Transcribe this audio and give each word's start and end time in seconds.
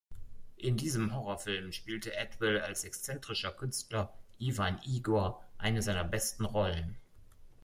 In 0.57 0.77
diesem 0.77 1.13
Horrorfilm 1.13 1.71
spielte 1.73 2.17
Atwill 2.19 2.59
als 2.61 2.85
exzentrischer 2.85 3.51
Künstler 3.51 4.11
Ivan 4.39 4.79
Igor 4.83 5.45
eine 5.59 5.83
seiner 5.83 6.03
besten 6.03 6.45
Rollen. 6.45 6.95